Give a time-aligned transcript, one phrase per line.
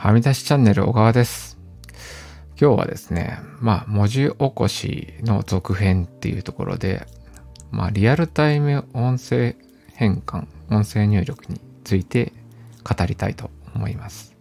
[0.00, 1.58] はみ出しチャンネル小川です。
[2.58, 7.06] 今日はですね、まあ、文字起こしの続編っていうところで、
[7.70, 9.56] まあ、リアルタイム音声
[9.92, 12.32] 変換、音声入力について
[12.82, 14.34] 語りたいと思います。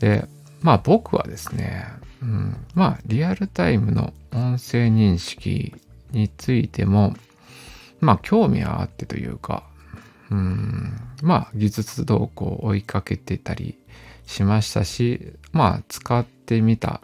[0.00, 0.26] で、
[0.60, 1.86] まあ僕はですね、
[2.20, 5.72] うん、まあリアルタイムの音声認識
[6.10, 7.14] についても、
[8.00, 9.62] まあ興味はあってというか、
[10.32, 13.78] うん、まあ技術動向を追いかけてたり
[14.28, 17.00] しましたし、まあ使ってみた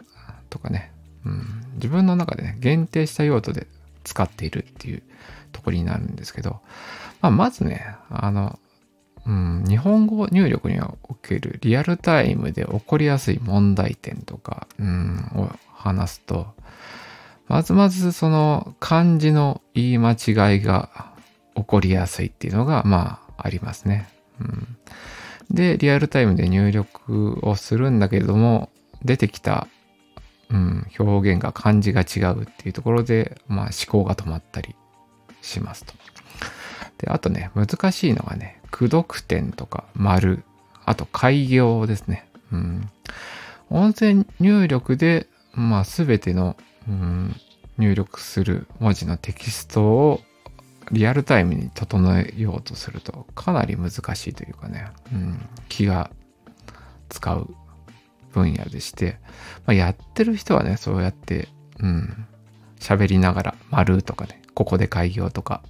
[0.49, 0.93] とかね、
[1.25, 3.67] うん、自分の中でね、限定した用途で
[4.03, 5.03] 使っているっていう
[5.51, 6.61] ところになるんですけど、
[7.21, 8.59] まあ、まずね、あの、
[9.25, 16.53] うん、日本語入力におけるリアルタイムで起こりやすい問題点とか、うん、を話すと、
[17.47, 21.11] まずまずその漢字の言い間違いが
[21.55, 24.07] 起こりやすいっていうのが、まあ、ありますね。
[24.39, 24.77] うん、
[25.51, 28.69] で、リアルタイムで入力をするんだけれども、
[29.03, 29.67] 出てきた、
[30.49, 34.75] うん、表現が漢字が違うっていうところで、まあ、思考が止まったり
[35.41, 35.93] しますと。
[36.97, 40.43] で、あとね、難しいのがね、駆読点とか丸、
[40.85, 42.27] あと開業ですね。
[42.51, 42.89] うん、
[43.69, 47.35] 音声入力で、まあ、すべての、うん、
[47.77, 50.21] 入力する文字のテキストを
[50.91, 56.11] リアルタイムに整えようとするとかなり難しいというかね、うん、気が
[57.09, 57.49] 使う
[58.31, 59.17] 分野でして、
[59.65, 61.47] まあ、やってる人はね、そうやって、
[61.79, 62.27] うん、
[62.79, 65.63] 喋りながら、丸とかね、ここで開業とか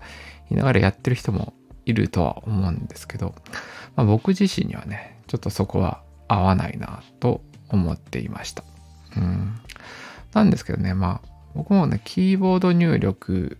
[0.50, 1.54] 言いながらやってる人も
[1.86, 3.36] いるとは思うんですけど、
[3.96, 8.64] まあ、僕自身にはね、ちょっとそこは合わないなと思っていました。
[9.16, 9.56] うん。
[10.34, 13.58] なんですけどね、まあ、僕もね、キーボード入力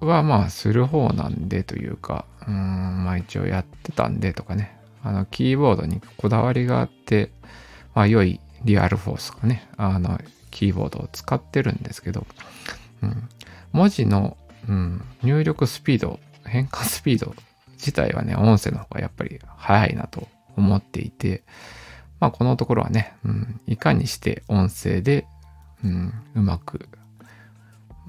[0.00, 7.30] はまあする方なんでというか、うん、まあ一応やってたんでとかね、あの、キーボードにこだわりがあって、
[7.94, 10.20] まあ良いリアルフォースかね、あの、
[10.50, 12.26] キーボードを使ってるんですけど、
[13.02, 13.28] うん、
[13.72, 14.36] 文字の、
[14.68, 17.34] うん、入力スピード、変換スピード
[17.72, 21.42] 自体はね、音声の方がやっぱり速いなと思っていて、
[22.20, 25.26] まあこのところはね、うん、いかにして音声で、
[25.84, 26.88] うん、うまく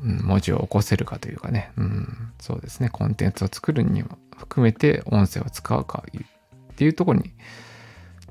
[0.02, 7.32] 文字を起こせるかというかね、うん、そうですね、コンテンツを作るにも含めて音声を使うかっていうところに、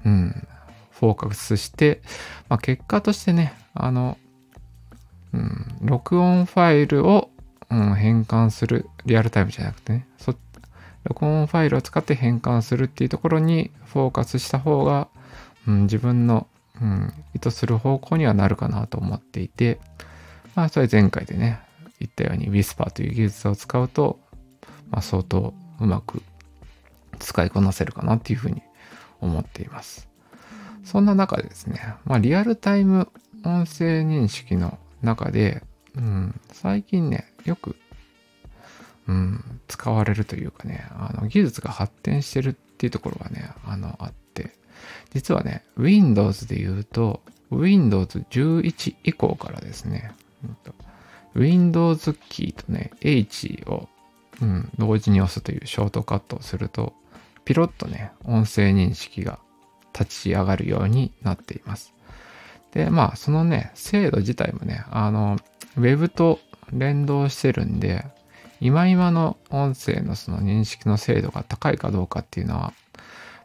[0.04, 0.46] うん、
[0.92, 2.00] フォーカスして、
[2.48, 4.16] まあ、結果としてね、あの、
[5.32, 7.30] うん、録音ファイルを、
[7.70, 10.34] うん、変換する、リアルタイムじゃなくてね、そ
[11.04, 15.08] 録音ファイルを使って変換するっていうところにフォーカスした方が、
[15.66, 16.46] うん、自分の、
[16.80, 19.78] うん、意図する方向にはなるかなと思っていて、
[20.56, 21.60] まあ、それ前回でね、
[22.00, 24.18] 言ったように Whisper という技術を使うと、
[24.90, 26.22] まあ、相当うまく
[27.18, 28.62] 使いこなせるかなっていうふうに
[29.20, 30.08] 思っています。
[30.82, 33.10] そんな中でですね、まあ、リアルタイム
[33.44, 35.62] 音声認識の中で、
[35.94, 37.76] うん、最近ね、よく、
[39.08, 44.52] うん、使われるというかね、あの技術が発展してるっていうところがね、あの、あって、
[45.12, 50.12] 実はね、Windows で言うと、Windows 11以降からですね、
[51.34, 53.88] Windows キーとね、H を、
[54.40, 56.94] うん、同時に押すというショートカットをすると、
[57.44, 59.38] ピロッとね、音声認識が
[59.92, 61.94] 立ち上がるようになっています。
[62.72, 65.38] で、まあ、そのね、精度自体もね、あの、
[65.78, 66.40] Web と
[66.72, 68.04] 連動してるんで、
[68.60, 72.72] 今今の音声のその認識の精度が高いかどうかっていうのは、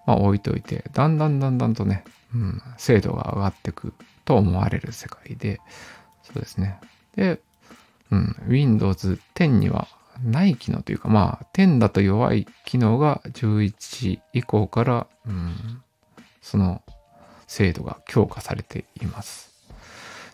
[0.05, 3.93] まあ置いといて、だんだんだんだんとね、うん、精度が上がってく
[4.25, 5.59] と思われる世界で、
[6.33, 6.79] そうですね。
[7.15, 7.39] で、
[8.11, 9.87] うん、Windows 10には
[10.23, 15.81] ない機能というか、まあ、10だと弱い機能が11以降から、うん、
[16.41, 16.81] その
[17.47, 19.51] 精度が強化されています。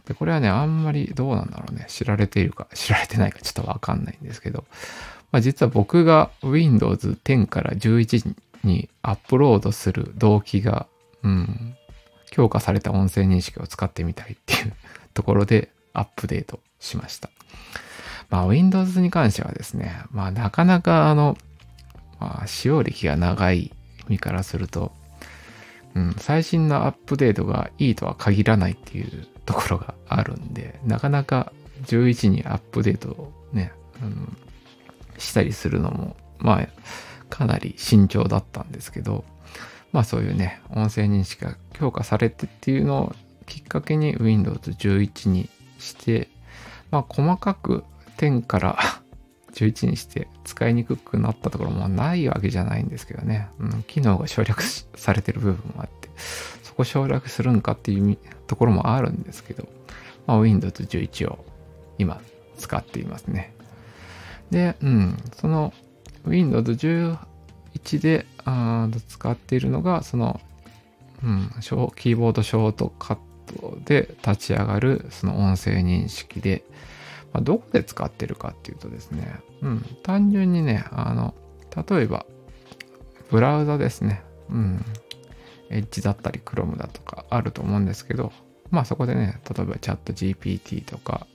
[0.06, 1.86] で、これはね、あんまりどうなんだろうね。
[1.90, 4.66] 知られているか、知られてないかちょっとわかんないんですけど、
[5.32, 10.88] まあ、実は僕が Windows 10から11にアップロードする動機が、
[11.24, 11.76] うん、
[12.32, 14.74] 強化された音声認識を使ってみたいっていう
[15.14, 17.30] ところでアップデートしました。
[18.30, 21.38] まあ、Windows に関してはですね、まあ、なかなかあの、
[22.20, 23.72] まあ、使用歴が長い
[24.10, 24.92] 身からすると、
[25.96, 31.52] うん、最新のアップデートがいいとは限らないっていうところがあるんで、なかなか
[31.86, 33.72] 11にアップデートをね、
[34.02, 34.38] うん、
[35.18, 36.68] したりするのも、まあ、
[37.30, 39.24] かなり慎重だったんですけど、
[39.92, 43.16] まあそういうね、音声認識が強化されてっていうのを
[43.46, 46.30] きっかけに Windows 11にして、
[46.92, 47.84] まあ細かく
[48.18, 48.78] 10から
[49.54, 56.10] 11にして使いにくくなったところもないわけじゃないんですけどね、うん、機能が省略されてる部分もあって、
[56.64, 59.68] そこ省略するんかっていうところもあるんですけど、
[60.28, 61.46] まあ、Windows 11を
[61.98, 62.22] 今
[62.58, 63.54] 使っていますね。
[64.52, 65.74] で、うん、その
[66.26, 67.18] Windows 11
[68.00, 68.26] で
[69.08, 70.40] 使っているのが、その、
[71.24, 76.64] うん、キーボードショートカットトで立ち上がるその音声認識で、
[77.34, 81.34] まあ、どこで使ってるかっていうとですね、うん、単純にね、あの、
[81.90, 82.26] 例えば、
[83.30, 84.24] ブラウザですね。
[84.50, 84.86] うん。
[85.70, 88.32] Edge だったり Chrome だとかあると思うんですけど、
[88.72, 91.28] まあそこでね、例えばチャット GPT とか、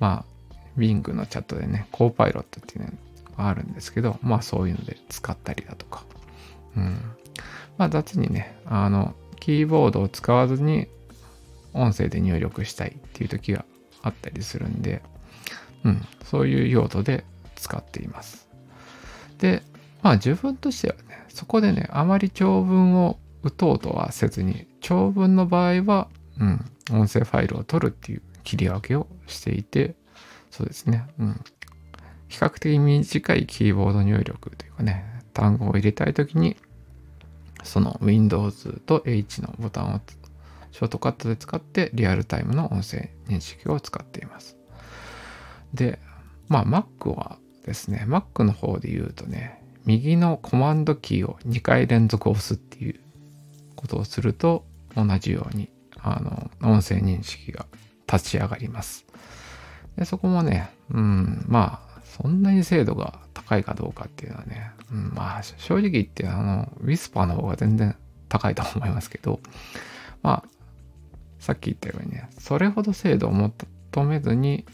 [0.00, 2.90] まあ Bing のチャットでね、コーパイロットっていうの
[3.38, 6.04] があるんですけど、まあそういうので使ったりだとか、
[6.76, 7.00] うん。
[7.78, 10.88] まあ雑にね、あの、キーボードを使わずに
[11.74, 13.64] 音声で入力したいっていう時が
[14.02, 15.02] あったりするんで、
[15.84, 17.24] うん、そういう用途で
[17.56, 18.48] 使っています。
[19.38, 19.62] で、
[20.02, 26.08] まあ自分としてはね、そこでね、あまり長文を打とうとはせずに、長文の場合は、
[26.40, 29.94] うん、音声ファイルを取るっていう切り分けをしていて、
[30.50, 31.44] そうですね、うん。
[32.28, 36.56] 比較的短いキーボード入力というかね、単語を入れたいときに、
[37.62, 40.00] その Windows と H のボタンを
[40.74, 44.56] ショートカットで使ってリアルタイムの音声認識を使っています。
[45.72, 46.00] で、
[46.48, 52.98] まあ Mac はですね、Mac の方で言うとね、右のコマンドキーを2回連続押すっていう
[53.76, 54.64] ことをすると
[54.96, 55.68] 同じように
[56.00, 57.66] あの音声認識が
[58.12, 59.06] 立ち上がります。
[59.96, 67.94] でそこもね、うん、まあそんなに精度が高いかどうかっていうのはね、うん、まあ正直言ってあのウィスパーの方が全然
[68.28, 69.38] 高いと思いますけど、
[70.22, 70.53] まあ
[71.44, 73.66] さっき言ったようにね、それほど精度を求
[74.04, 74.64] めずに、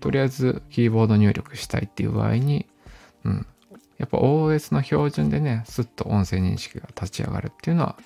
[0.00, 2.66] とりあえずキーボード入力したいっていう場合に、
[3.24, 3.46] うん、
[3.96, 7.96] やっぱ OS の標準でね、スッと音声認識が立ち上がるっていうのは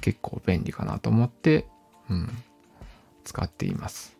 [0.00, 1.66] 結構便利かなと思って、
[2.08, 2.30] うん、
[3.24, 4.16] 使っています。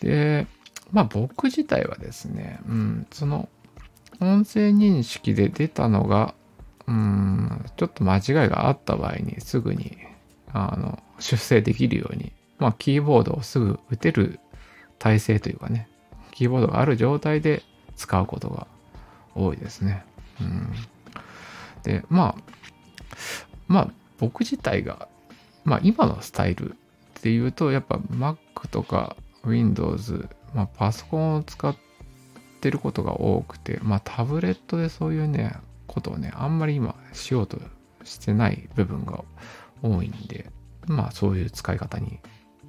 [0.00, 0.46] で、
[0.92, 3.48] まあ僕自体はですね、うん、その
[4.20, 6.36] 音声認識で出たのが、
[6.86, 9.98] うん、ちょっと間違いがあった場合にすぐに
[10.52, 12.32] あの出世できるように、
[12.64, 14.40] まあキーボードをすぐ打てる
[14.98, 15.86] 体制というかね、
[16.32, 17.62] キーボードがある状態で
[17.94, 18.66] 使うことが
[19.34, 20.02] 多いですね。
[20.40, 20.72] うん、
[21.82, 22.42] で、まあ、
[23.68, 25.08] まあ、僕自体が、
[25.64, 26.74] まあ、今のスタイルっ
[27.20, 28.38] ていうと、やっぱ Mac
[28.70, 29.14] とか
[29.44, 31.76] Windows、まあ、パソコンを使っ
[32.62, 35.52] てることが多くて、まあ、タブレットでそういうね、
[35.86, 37.58] ことをね、あんまり今しようと
[38.04, 39.22] してない部分が
[39.82, 40.50] 多いんで、
[40.86, 42.20] まあ、そういう使い方に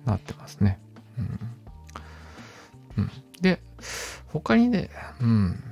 [0.06, 0.80] なってますね。
[1.18, 3.04] うん。
[3.04, 3.12] うん、
[3.42, 3.60] で、
[4.28, 4.90] 他にね、
[5.22, 5.63] うん、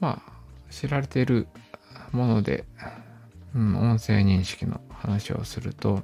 [0.00, 0.32] まあ、
[0.70, 1.48] 知られている
[2.12, 2.64] もので、
[3.54, 6.02] うん、音声認識の話をすると、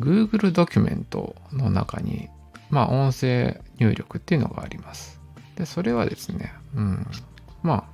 [0.00, 2.28] Google ドキュメントの中に、
[2.70, 5.20] まあ、音声入力っていうのがあります。
[5.56, 7.06] で、それはですね、うん、
[7.62, 7.84] まあ、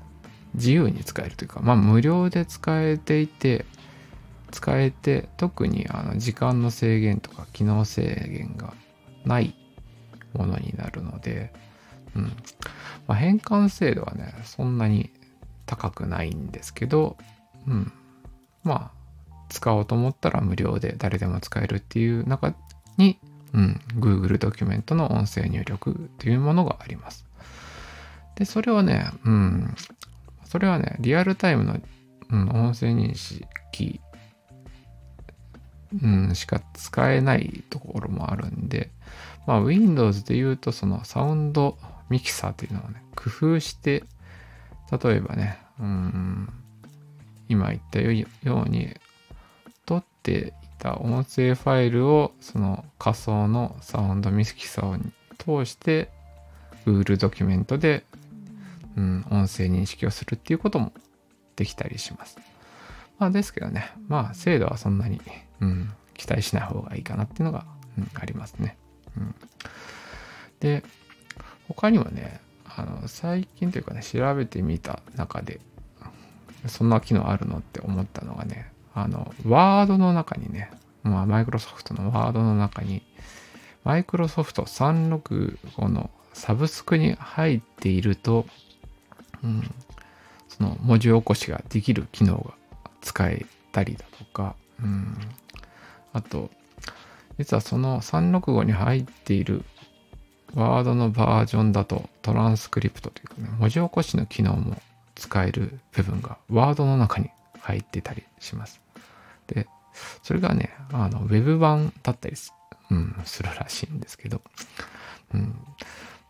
[0.55, 3.67] 自由に使えるというか、まあ、無料で使えていて、
[4.51, 8.75] 使えて、特にあの時間の制限とか機能制限が
[9.25, 9.55] ない
[10.35, 11.53] ものになるので、
[12.15, 12.23] うん。
[13.07, 15.11] まあ、変換精度はね、そんなに
[15.67, 17.17] 高くないんですけど、
[17.67, 17.93] うん。
[18.65, 18.97] まあ、
[19.49, 22.55] 使おうと思ったら無料で誰でも使えるっていう中
[22.97, 23.19] に、
[23.53, 27.27] うん、Google ドキュメントの音声入力というものがあります。
[28.37, 29.75] で、それはね、うん、
[30.45, 31.81] それはね、リアルタイムの、
[32.31, 34.01] うん、音声認識、
[36.03, 38.91] うん、しか使えないところもあるんで、
[39.47, 41.79] まあ、Windows で言うと、そのサウンド
[42.09, 44.05] ミキサーというのをね、工夫して、
[44.91, 46.49] 例えばね、うん、
[47.49, 48.95] 今言ったように、
[49.85, 56.11] 撮っていた音声ファイルを、その仮想のサウンドミキサーに通して、
[56.85, 58.05] Google ドキュメントで、
[58.97, 60.93] うん、音声認識をするっていうことも
[61.55, 62.39] できたりします。
[63.19, 65.21] まあですけどね、まあ精度はそんなに、
[65.61, 67.65] うん、期待しない方がいいかなっていうのが、
[67.99, 68.77] うん、ありますね。
[69.17, 69.35] うん、
[70.61, 70.83] で、
[71.69, 75.61] 他にはね、あの、最近というかね、調べてみた中で、
[76.69, 80.71] そんな機能あるのって思ったのがね、あの、ワードの中にね、
[81.03, 83.03] まあ、マイクロソフトのワードの中に、
[83.85, 88.47] マイクロソフト365のサブスクに入っていると、
[89.45, 89.71] うん、
[90.49, 92.55] その文字起こしができる機能が
[93.01, 95.19] 使えたりだとか、うん、
[96.17, 96.51] あと、
[97.37, 99.65] 実はその365に入っている
[100.55, 104.81] ワードのバージョンだとトランスクリプトというかね、文字起こしの機能も
[105.15, 107.29] 使える部分がワードの中に
[107.61, 108.81] 入ってたりします。
[109.47, 109.69] で、
[110.23, 112.55] それがね、あの、ウェブ版だったりす,、
[112.91, 114.41] うん、するらしいんですけど、
[115.35, 115.55] うん、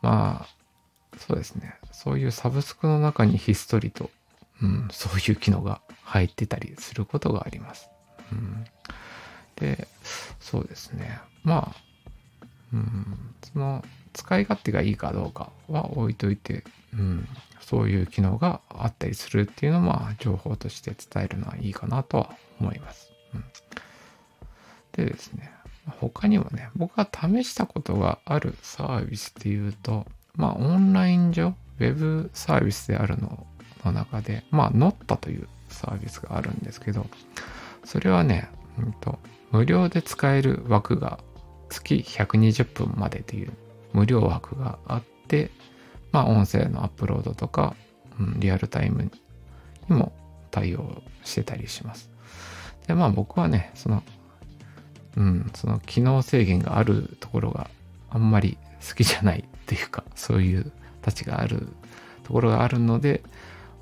[0.03, 1.77] まあ、そうですね。
[1.93, 4.11] そういうサブスクの中にひっそりと、
[4.61, 7.89] うん、そういう機能が入ってたりすることがあります。
[8.33, 8.65] うん、
[9.57, 9.89] で、
[10.41, 11.19] そうですね。
[11.45, 17.29] まあ、うん、その使い勝手がいいかどうかは置いといて、うん、
[17.61, 23.13] そういう機能があったりするっていうのは情報として伝えるのはいいかなとは思います。
[23.35, 23.45] うん、
[24.93, 25.51] でですね、
[26.01, 33.47] 他にもね、僕が試したことがあるサービスっていうと、まあオンライン上、ウェブサービスであるの
[33.85, 37.07] の中で、まあ Notta というサービスがあるんですけど、
[37.85, 38.49] それはね、
[38.79, 39.19] うんと、
[39.51, 41.19] 無料で使える枠が
[41.69, 43.53] 月120分までという
[43.93, 45.51] 無料枠があって、
[46.13, 47.75] まあ音声のアップロードとか、
[48.19, 49.11] うん、リアルタイムに
[49.89, 50.13] も
[50.51, 52.11] 対応してたりします。
[52.87, 54.03] で、まあ僕はね、その、
[55.17, 57.71] うん、その機能制限があるところが
[58.11, 60.73] あんまり好きじゃないっていうか、そういう
[61.03, 61.69] たちがある
[62.25, 63.23] ところがあるので、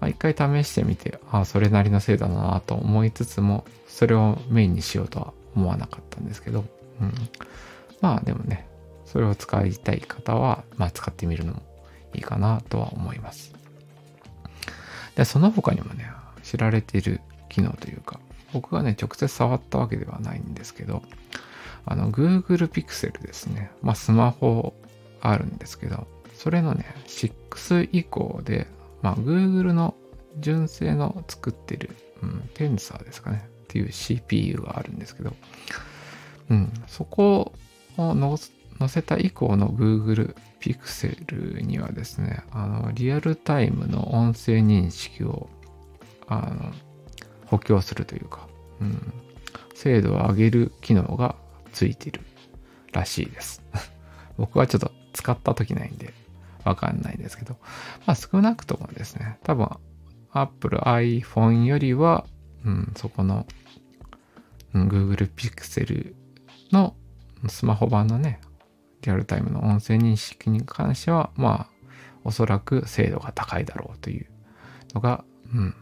[0.00, 6.64] まあ、一回試してみて、ああ、それなりのせいだなと思いつつも、それをメインにしようとは思わなかったんですけど、
[7.00, 7.12] うん。
[8.00, 8.68] まあでもね、
[9.04, 11.62] それを使いたい方は、まあ使ってみるのも
[12.14, 13.54] いいかなとは思います。
[15.16, 16.10] で、その他にもね、
[16.42, 18.20] 知られている機能というか、
[18.52, 21.02] 僕がね、直接触ったわけではないんですけど、
[21.86, 23.70] あの、Google Pixel ですね。
[23.82, 24.74] まあ、スマホ
[25.20, 28.66] あるんですけど、それのね、6以降で、
[29.02, 29.94] まあ、Google の
[30.38, 31.90] 純正の作ってる、
[32.22, 33.48] うん、テンサーですかね。
[33.74, 35.34] っていう CPU があるんですけど、
[36.48, 37.52] うん、そこ
[37.96, 38.38] を
[38.78, 45.48] 載せた以降の Google Pixel にはですね、あの、リアルタイムの音声認識を、
[46.28, 46.72] あの、
[47.46, 48.46] 補強するというか、
[48.80, 49.12] うん、
[49.74, 51.34] 精度を上げる機能が
[51.72, 52.20] ついてる
[52.92, 53.60] らしいです。
[54.38, 56.14] 僕はちょっと使った時ないんで、
[56.62, 57.56] わかんないですけど、
[58.06, 59.68] まあ少なくともですね、多分
[60.32, 62.24] Apple iPhone よりは、
[62.64, 63.46] うん、そこの、
[64.74, 66.14] Google Pixel
[66.72, 66.96] の
[67.48, 68.40] スマホ版のね、
[69.02, 71.70] リアルタイムの音声認識に関しては、まあ、
[72.24, 74.26] おそらく精度が高いだろうという
[74.94, 75.74] のが、うん、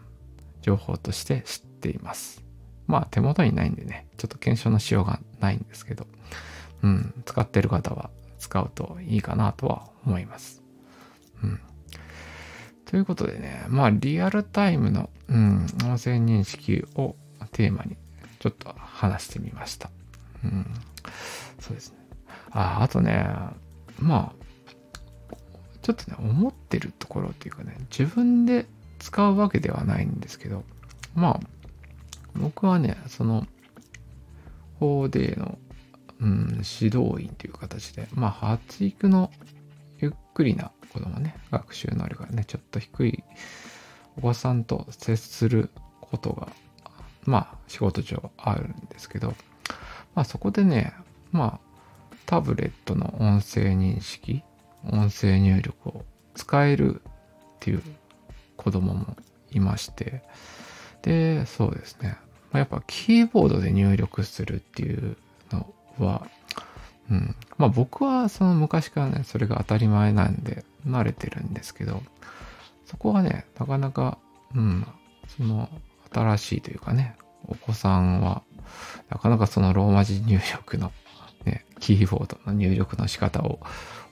[0.61, 2.42] 情報として知っています。
[2.87, 6.06] まあ、手元にないんでね、ちょっと検証のしようがないんですけど、
[6.82, 10.62] うん、使ってる方は使うといいかなとは思います。
[11.42, 11.61] うん。
[12.84, 17.16] ということでね、まあ、リアルタイムの、うん、音声認識を
[17.52, 17.96] テーマに
[18.42, 19.88] ちょっと話してみました。
[20.42, 20.66] うん。
[21.61, 21.99] そうですね。
[22.50, 23.25] あ、あとね、
[24.00, 25.37] まあ、
[25.80, 28.66] ちょっとね、思ってるところっていうかね、自分で
[28.99, 30.64] 使うわけではないんですけど、
[31.14, 31.40] まあ、
[32.34, 33.46] 僕はね、その、
[34.80, 35.56] 4D の、
[36.20, 39.30] うん、指導員という形で、まあ、発育の
[39.99, 43.22] ゆっくりな子供ね、学習能力がね、ちょっと低い
[44.16, 45.70] お子さんと接する
[46.00, 46.49] ことが、
[47.24, 49.34] まあ、仕事上あるんですけど、
[50.14, 50.92] まあ、そこでね、
[51.30, 54.42] まあ、タブレットの音声認識、
[54.90, 57.08] 音声入力を使えるっ
[57.60, 57.82] ていう
[58.56, 59.16] 子供も
[59.50, 60.22] いまして、
[61.02, 62.16] で、そうですね。
[62.52, 65.16] やっぱキーボードで入力するっていう
[65.50, 66.26] のは、
[67.10, 67.34] うん。
[67.56, 72.02] まあ僕はその昔からね、それが当たり前なんで慣れてるんですけど、
[72.86, 74.18] そこはね、なかなか、
[74.54, 74.86] うん、
[75.36, 75.68] その
[76.12, 77.16] 新しいというかね、
[77.47, 78.42] お子さんは、
[79.09, 80.92] なかなかそのローマ字入力の
[81.45, 83.61] ね、キーボードの入力の仕方を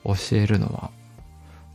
[0.03, 0.91] 教えるのは、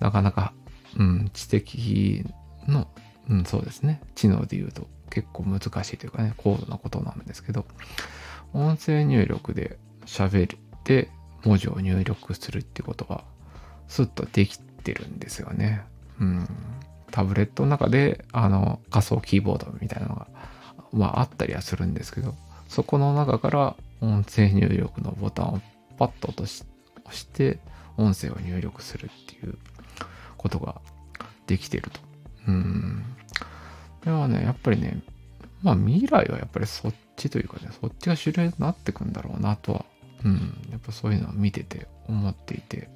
[0.01, 0.53] なかなか、
[0.97, 2.25] うん、知的
[2.67, 2.89] の、
[3.29, 7.67] うん、そうですね、知能で言うと結構難しいというかね、高度なことなんですけど、
[8.53, 11.11] 音声入力で喋って
[11.45, 13.25] 文字を入力するってことは、
[13.89, 15.83] スッとできてるんですよね。
[16.21, 16.49] うん。
[17.17, 20.27] タブレットの中で、あの、仮想キーボードみたいなのが、
[20.93, 22.35] まああったりはするんですけど、
[22.69, 25.61] そこの中から音声入力のボタンを
[25.97, 26.63] パッと落とし
[27.07, 27.59] 押して
[27.97, 29.57] 音声を入力するっていう
[30.37, 30.83] ことが
[31.47, 32.01] できてると。
[32.49, 33.03] うん。
[34.05, 35.01] ではね、やっぱりね、
[35.63, 39.85] まあ未来はやっぱりそっちというかね、そっちが主流になってくんだろうなとは、
[40.23, 40.35] うん、
[40.71, 42.91] やっぱそういうのを見てて思っていて、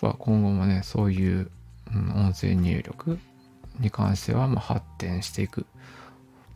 [0.00, 1.50] ぱ今後もね、そういう、
[1.92, 3.18] 音声入力
[3.80, 5.66] に関しては、まあ、発展していく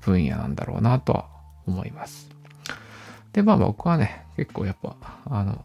[0.01, 1.27] 分野なんだろうなとは
[1.67, 2.31] 思います。
[3.33, 4.97] で、まあ僕はね、結構やっぱ、
[5.27, 5.65] あの、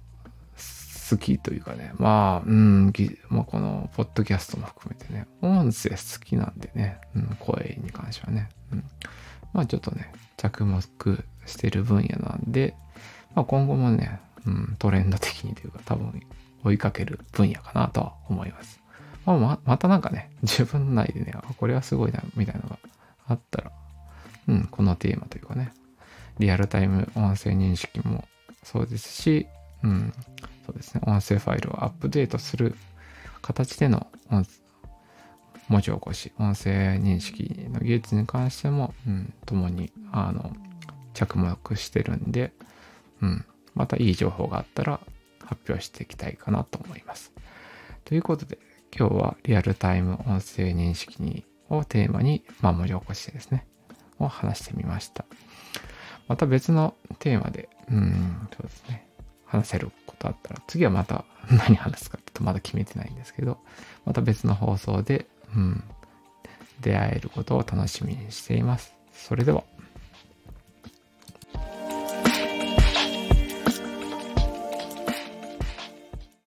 [1.09, 2.93] 好きというかね、まあ、うん、
[3.29, 8.83] まあ、この、ポッドキャストも含めてね、音声好きなんでね、うん、声に関してはね、うん、
[9.53, 10.81] まあちょっとね、着目
[11.45, 12.75] してる分野なんで、
[13.35, 16.21] まあ今後もね、うん、トレンド的にというか多分
[16.69, 18.79] 追いかける分野かなとは思います。
[19.25, 22.79] まあ、ままたなんかね、 自分内でね、これはすごいな、みたいなのが
[23.27, 23.71] あったら、
[24.47, 25.73] うん、このテーマというかね、
[26.37, 28.25] リアルタイム音声認識も
[28.63, 29.47] そうですし、
[29.83, 30.13] うん、
[30.65, 32.75] そうですね、音声ファイルをアップデートする
[33.41, 34.07] 形での
[35.67, 40.55] 文字起こし、音声認識の技術に関しても、うん、共に、あの、
[41.13, 42.53] 着目してるんで、
[43.21, 43.45] うん、
[43.75, 44.99] またいい情報があったら
[45.49, 47.33] 発表していきたいかなと思います。
[48.05, 48.59] ということで、
[48.95, 53.65] 今日はリアルタイム音声認識にをテーマに、まあ、文字起こしてですね、
[54.19, 55.25] を話してみました。
[56.27, 59.07] また別のテーマで、うん、そうですね、
[59.45, 63.59] 話せることあったら、次はまた 何話すかってまだ決めてないんですけど、
[64.05, 65.25] また別の放送で、
[65.55, 65.83] うん、
[66.81, 68.93] 出会えることを楽しみにしています。
[69.13, 69.63] それでは。